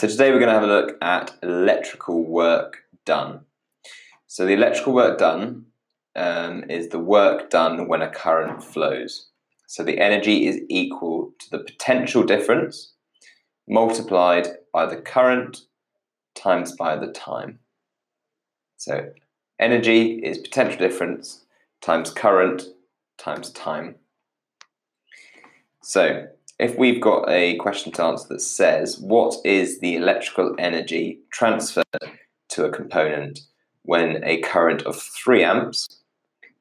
So 0.00 0.08
today 0.08 0.30
we're 0.30 0.38
going 0.38 0.48
to 0.48 0.54
have 0.54 0.62
a 0.62 0.66
look 0.66 0.96
at 1.02 1.36
electrical 1.42 2.24
work 2.24 2.84
done. 3.04 3.40
So 4.28 4.46
the 4.46 4.54
electrical 4.54 4.94
work 4.94 5.18
done 5.18 5.66
um, 6.16 6.64
is 6.70 6.88
the 6.88 6.98
work 6.98 7.50
done 7.50 7.86
when 7.86 8.00
a 8.00 8.08
current 8.08 8.64
flows. 8.64 9.28
So 9.66 9.82
the 9.82 9.98
energy 9.98 10.46
is 10.46 10.62
equal 10.70 11.32
to 11.40 11.50
the 11.50 11.58
potential 11.58 12.22
difference 12.22 12.94
multiplied 13.68 14.48
by 14.72 14.86
the 14.86 14.96
current 14.96 15.66
times 16.34 16.74
by 16.74 16.96
the 16.96 17.12
time. 17.12 17.58
So 18.78 19.10
energy 19.58 20.12
is 20.12 20.38
potential 20.38 20.78
difference 20.78 21.44
times 21.82 22.10
current 22.10 22.62
times 23.18 23.50
time. 23.50 23.96
So 25.82 26.28
if 26.60 26.76
we've 26.76 27.00
got 27.00 27.26
a 27.28 27.56
question 27.56 27.90
to 27.92 28.02
answer 28.02 28.28
that 28.28 28.42
says, 28.42 28.98
what 28.98 29.34
is 29.46 29.80
the 29.80 29.96
electrical 29.96 30.54
energy 30.58 31.20
transferred 31.32 31.84
to 32.50 32.64
a 32.66 32.70
component 32.70 33.40
when 33.84 34.22
a 34.24 34.42
current 34.42 34.82
of 34.82 35.00
3 35.00 35.42
amps 35.42 36.02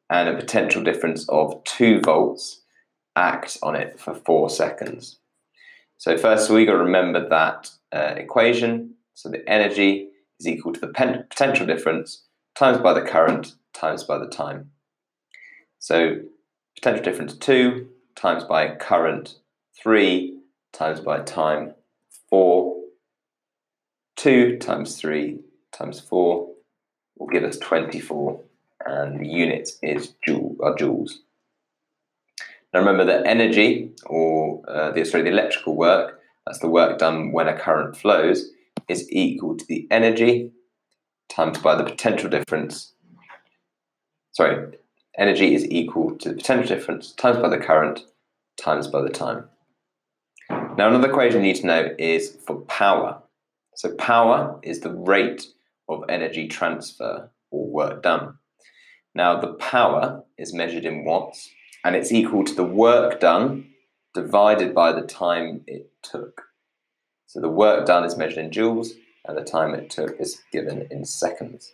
and 0.09 0.29
a 0.29 0.37
potential 0.37 0.81
difference 0.81 1.27
of 1.27 1.61
2 1.65 1.99
volts 1.99 2.61
act 3.17 3.57
on 3.61 3.75
it 3.75 3.99
for 3.99 4.13
4 4.13 4.49
seconds? 4.49 5.19
So 5.97 6.17
first 6.17 6.49
you've 6.49 6.65
got 6.65 6.73
to 6.73 6.77
remember 6.77 7.27
that 7.27 7.69
uh, 7.91 8.13
equation. 8.15 8.93
So 9.15 9.27
the 9.27 9.47
energy 9.49 10.07
is 10.39 10.47
equal 10.47 10.71
to 10.71 10.79
the 10.79 10.87
potential 11.27 11.65
difference 11.65 12.23
times 12.55 12.77
by 12.77 12.93
the 12.93 13.01
current 13.01 13.55
times 13.73 14.05
by 14.05 14.17
the 14.17 14.29
time. 14.29 14.71
So 15.79 16.21
potential 16.75 17.03
difference 17.03 17.35
2 17.35 17.85
times 18.15 18.45
by 18.45 18.75
current 18.75 19.35
3 19.81 20.39
times 20.73 20.99
by 20.99 21.19
time 21.21 21.73
4. 22.29 22.75
2 24.17 24.57
times 24.57 24.97
3 24.97 25.39
times 25.71 25.99
4 25.99 26.47
will 27.17 27.27
give 27.27 27.43
us 27.43 27.57
24 27.57 28.41
and 28.85 29.19
the 29.19 29.27
unit 29.27 29.69
is 29.81 30.13
joule, 30.25 30.55
are 30.61 30.75
joules. 30.75 31.11
Now 32.73 32.81
remember 32.81 33.05
that 33.05 33.25
energy, 33.25 33.91
or 34.05 34.61
uh, 34.67 34.91
the, 34.91 35.03
sorry, 35.03 35.23
the 35.23 35.31
electrical 35.31 35.75
work, 35.75 36.19
that's 36.45 36.59
the 36.59 36.69
work 36.69 36.99
done 36.99 37.31
when 37.31 37.47
a 37.47 37.57
current 37.57 37.97
flows, 37.97 38.49
is 38.87 39.11
equal 39.11 39.57
to 39.57 39.65
the 39.65 39.87
energy 39.91 40.51
times 41.29 41.57
by 41.59 41.75
the 41.75 41.83
potential 41.83 42.29
difference. 42.29 42.93
Sorry, 44.31 44.77
energy 45.17 45.55
is 45.55 45.65
equal 45.65 46.17
to 46.17 46.29
the 46.29 46.35
potential 46.35 46.75
difference 46.75 47.13
times 47.13 47.37
by 47.37 47.49
the 47.49 47.57
current 47.57 48.01
times 48.57 48.87
by 48.87 49.01
the 49.01 49.09
time. 49.09 49.45
Now, 50.79 50.87
another 50.87 51.09
equation 51.09 51.41
you 51.41 51.47
need 51.47 51.57
to 51.57 51.67
know 51.67 51.93
is 51.99 52.37
for 52.47 52.61
power. 52.61 53.21
So, 53.75 53.95
power 53.95 54.57
is 54.63 54.79
the 54.79 54.93
rate 54.93 55.45
of 55.89 56.05
energy 56.07 56.47
transfer 56.47 57.29
or 57.51 57.67
work 57.67 58.01
done. 58.01 58.35
Now, 59.13 59.41
the 59.41 59.55
power 59.55 60.23
is 60.37 60.53
measured 60.53 60.85
in 60.85 61.03
watts 61.03 61.49
and 61.83 61.97
it's 61.97 62.13
equal 62.13 62.45
to 62.45 62.55
the 62.55 62.63
work 62.63 63.19
done 63.19 63.71
divided 64.13 64.73
by 64.73 64.93
the 64.93 65.01
time 65.01 65.65
it 65.67 65.91
took. 66.01 66.43
So, 67.25 67.41
the 67.41 67.49
work 67.49 67.85
done 67.85 68.05
is 68.05 68.15
measured 68.15 68.37
in 68.37 68.49
joules 68.49 68.91
and 69.25 69.37
the 69.37 69.43
time 69.43 69.75
it 69.75 69.89
took 69.89 70.17
is 70.17 70.39
given 70.49 70.87
in 70.89 71.03
seconds. 71.03 71.73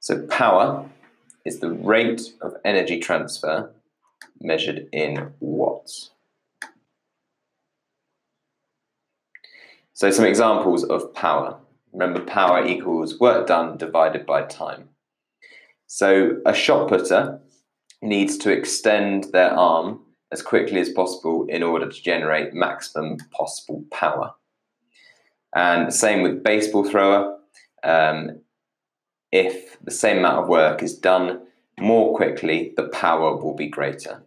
So, 0.00 0.26
power 0.26 0.90
is 1.44 1.60
the 1.60 1.70
rate 1.70 2.32
of 2.40 2.56
energy 2.64 2.98
transfer 2.98 3.70
measured 4.42 4.88
in 4.92 5.32
watts. 5.40 6.10
So 9.94 10.10
some 10.10 10.24
examples 10.24 10.84
of 10.84 11.14
power. 11.14 11.58
Remember, 11.92 12.20
power 12.20 12.66
equals 12.66 13.20
work 13.20 13.46
done 13.46 13.76
divided 13.76 14.26
by 14.26 14.42
time. 14.42 14.88
So 15.86 16.40
a 16.46 16.54
shot 16.54 16.88
putter 16.88 17.40
needs 18.00 18.36
to 18.38 18.50
extend 18.50 19.24
their 19.32 19.52
arm 19.52 20.00
as 20.32 20.42
quickly 20.42 20.80
as 20.80 20.88
possible 20.88 21.46
in 21.48 21.62
order 21.62 21.88
to 21.88 22.02
generate 22.02 22.54
maximum 22.54 23.18
possible 23.30 23.84
power. 23.92 24.34
And 25.54 25.92
same 25.92 26.22
with 26.22 26.42
baseball 26.42 26.88
thrower. 26.88 27.38
Um, 27.84 28.40
if 29.30 29.78
the 29.82 29.90
same 29.90 30.18
amount 30.18 30.38
of 30.38 30.48
work 30.48 30.82
is 30.82 30.96
done 30.96 31.42
more 31.78 32.16
quickly, 32.16 32.72
the 32.76 32.88
power 32.88 33.36
will 33.36 33.54
be 33.54 33.68
greater. 33.68 34.22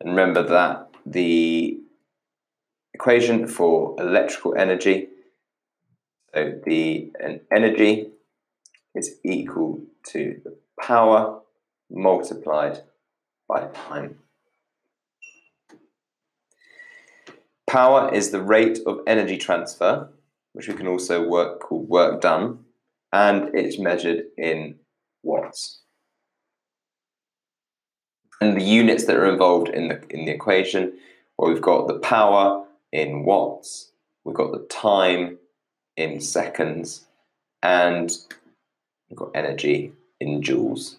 And 0.00 0.10
remember 0.10 0.42
that 0.42 0.90
the 1.04 1.80
equation 2.94 3.46
for 3.46 3.96
electrical 3.98 4.54
energy, 4.56 5.08
so 6.34 6.60
the 6.64 7.12
energy 7.52 8.10
is 8.94 9.18
equal 9.24 9.82
to 10.08 10.40
the 10.44 10.56
power 10.80 11.40
multiplied 11.90 12.82
by 13.48 13.66
time. 13.68 14.18
Power 17.68 18.14
is 18.14 18.30
the 18.30 18.42
rate 18.42 18.78
of 18.86 19.00
energy 19.06 19.36
transfer, 19.36 20.08
which 20.52 20.68
we 20.68 20.74
can 20.74 20.86
also 20.86 21.26
work 21.26 21.60
called 21.60 21.88
work 21.88 22.20
done, 22.20 22.64
and 23.12 23.54
it's 23.54 23.78
measured 23.78 24.24
in 24.36 24.78
watts. 25.22 25.82
And 28.40 28.56
the 28.56 28.64
units 28.64 29.04
that 29.06 29.16
are 29.16 29.26
involved 29.26 29.68
in 29.68 29.88
the 29.88 30.00
in 30.10 30.24
the 30.24 30.32
equation, 30.32 30.92
well, 31.36 31.52
we've 31.52 31.62
got 31.62 31.88
the 31.88 31.98
power 31.98 32.64
in 32.92 33.24
watts, 33.24 33.90
we've 34.24 34.36
got 34.36 34.52
the 34.52 34.64
time 34.66 35.38
in 35.96 36.20
seconds, 36.20 37.04
and 37.62 38.16
we've 39.08 39.18
got 39.18 39.32
energy 39.34 39.92
in 40.20 40.42
joules. 40.42 40.96